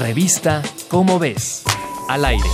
Revista 0.00 0.62
Cómo 0.88 1.18
ves. 1.18 1.62
Al 2.08 2.26
aire. 2.26 2.44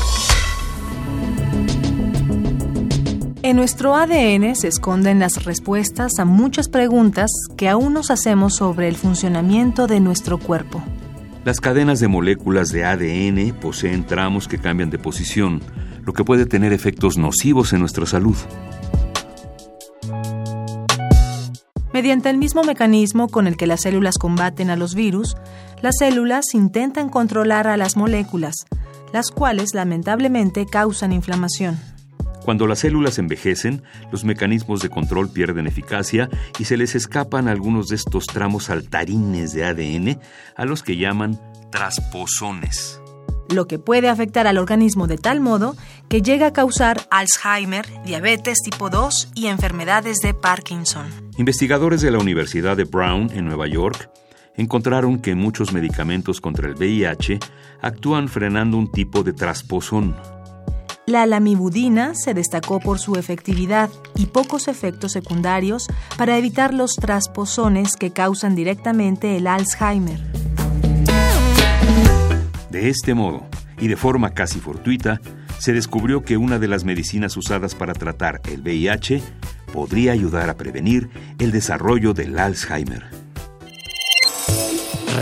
En 3.43 3.57
nuestro 3.57 3.97
ADN 3.97 4.55
se 4.55 4.69
esconden 4.69 5.19
las 5.19 5.45
respuestas 5.45 6.21
a 6.21 6.25
muchas 6.25 6.69
preguntas 6.69 7.31
que 7.57 7.69
aún 7.69 7.95
nos 7.95 8.13
hacemos 8.13 8.55
sobre 8.55 8.87
el 8.87 8.97
funcionamiento 8.97 9.89
de 9.89 9.99
nuestro 9.99 10.39
cuerpo. 10.39 10.85
Las 11.45 11.61
cadenas 11.61 11.99
de 11.99 12.07
moléculas 12.07 12.69
de 12.69 12.85
ADN 12.85 13.53
poseen 13.61 14.07
tramos 14.07 14.47
que 14.47 14.59
cambian 14.59 14.91
de 14.91 14.99
posición, 14.99 15.61
lo 16.05 16.13
que 16.13 16.25
puede 16.25 16.47
tener 16.47 16.73
efectos 16.73 17.19
nocivos 17.19 17.73
en 17.73 17.81
nuestra 17.81 18.07
salud. 18.07 18.37
Mediante 21.93 22.31
el 22.31 22.39
mismo 22.39 22.63
mecanismo 22.63 23.29
con 23.29 23.47
el 23.47 23.57
que 23.57 23.67
las 23.67 23.83
células 23.83 24.17
combaten 24.17 24.71
a 24.71 24.77
los 24.77 24.95
virus, 24.95 25.37
las 25.83 25.97
células 25.99 26.55
intentan 26.55 27.09
controlar 27.09 27.67
a 27.67 27.77
las 27.77 27.97
moléculas, 27.97 28.55
las 29.13 29.31
cuales 29.31 29.75
lamentablemente 29.75 30.65
causan 30.65 31.13
inflamación. 31.13 31.79
Cuando 32.45 32.67
las 32.67 32.81
células 32.81 33.19
envejecen, 33.19 33.83
los 34.11 34.25
mecanismos 34.25 34.81
de 34.81 34.89
control 34.89 35.31
pierden 35.31 35.67
eficacia 35.67 36.29
y 36.59 36.65
se 36.65 36.77
les 36.77 36.95
escapan 36.95 37.47
algunos 37.47 37.89
de 37.89 37.97
estos 37.97 38.27
tramos 38.27 38.65
saltarines 38.65 39.53
de 39.53 39.65
ADN 39.65 40.21
a 40.57 40.65
los 40.65 40.83
que 40.83 40.97
llaman 40.97 41.41
trasposones. 41.71 43.01
Lo 43.49 43.67
que 43.67 43.79
puede 43.79 44.09
afectar 44.09 44.47
al 44.47 44.59
organismo 44.59 45.07
de 45.07 45.19
tal 45.19 45.41
modo 45.41 45.77
que 46.09 46.23
llega 46.23 46.49
a 46.49 46.53
causar 46.53 47.03
Alzheimer, 47.11 47.87
diabetes 48.05 48.59
tipo 48.65 48.89
2 48.89 49.33
y 49.35 49.47
enfermedades 49.47 50.19
de 50.19 50.33
Parkinson. 50.33 51.07
Investigadores 51.37 52.01
de 52.01 52.11
la 52.11 52.19
Universidad 52.19 52.77
de 52.77 52.85
Brown 52.85 53.31
en 53.33 53.45
Nueva 53.45 53.67
York 53.67 54.11
encontraron 54.57 55.19
que 55.19 55.35
muchos 55.35 55.73
medicamentos 55.73 56.41
contra 56.41 56.69
el 56.69 56.75
VIH 56.75 57.39
actúan 57.81 58.29
frenando 58.29 58.77
un 58.77 58.91
tipo 58.91 59.23
de 59.23 59.33
trasposón. 59.33 60.15
La 61.07 61.27
lamivudina 61.27 62.15
se 62.15 62.33
destacó 62.33 62.79
por 62.79 63.01
su 63.01 63.17
efectividad 63.17 63.91
y 64.15 64.27
pocos 64.27 64.69
efectos 64.69 65.13
secundarios 65.13 65.89
para 66.17 66.39
evitar 66.39 66.73
los 66.73 66.95
trasposones 66.95 67.97
que 67.97 68.13
causan 68.13 68.55
directamente 68.55 69.37
el 69.37 69.49
Alzheimer. 69.49 70.21
De 72.71 72.89
este 72.89 73.15
modo, 73.15 73.45
y 73.81 73.89
de 73.89 73.97
forma 73.97 74.31
casi 74.31 74.61
fortuita, 74.61 75.21
se 75.59 75.73
descubrió 75.73 76.23
que 76.23 76.37
una 76.37 76.59
de 76.59 76.69
las 76.69 76.85
medicinas 76.85 77.37
usadas 77.37 77.75
para 77.75 77.95
tratar 77.95 78.41
el 78.51 78.63
VIH 78.63 79.23
podría 79.73 80.13
ayudar 80.13 80.51
a 80.51 80.57
prevenir 80.57 81.11
el 81.39 81.51
desarrollo 81.51 82.15
del 82.15 82.39
Alzheimer. 82.39 83.22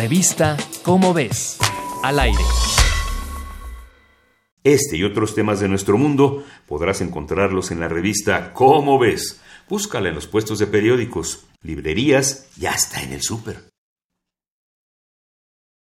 Revista 0.00 0.56
Cómo 0.82 1.12
ves. 1.12 1.58
Al 2.02 2.20
aire. 2.20 2.42
Este 4.64 4.96
y 4.96 5.04
otros 5.04 5.34
temas 5.34 5.60
de 5.60 5.68
nuestro 5.68 5.98
mundo 5.98 6.42
podrás 6.66 7.02
encontrarlos 7.02 7.70
en 7.70 7.80
la 7.80 7.88
revista 7.88 8.54
Cómo 8.54 8.98
ves. 8.98 9.42
Búscala 9.68 10.08
en 10.08 10.14
los 10.14 10.26
puestos 10.26 10.58
de 10.58 10.66
periódicos, 10.68 11.44
librerías 11.60 12.48
y 12.58 12.64
hasta 12.64 13.02
en 13.02 13.12
el 13.12 13.20
súper. 13.20 13.69